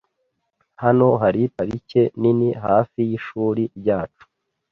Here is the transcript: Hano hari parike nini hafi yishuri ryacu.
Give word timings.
Hano 0.81 1.07
hari 1.21 1.41
parike 1.55 2.01
nini 2.21 2.49
hafi 2.63 2.99
yishuri 3.09 3.63
ryacu. 3.79 4.25